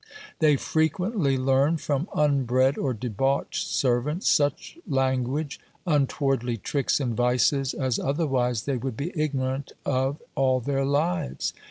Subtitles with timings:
[0.39, 7.99] They frequently learn from unbred or debauched servants, such language, untowardly tricks and vices, as
[7.99, 11.53] otherwise they would be ignorant of all their lives.